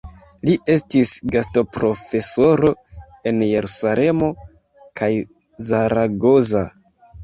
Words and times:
Li 0.47 0.53
estis 0.75 1.11
gastoprofesoro 1.35 2.73
en 3.35 3.47
Jerusalemo 3.53 4.35
kaj 5.03 5.15
Zaragoza. 5.71 6.69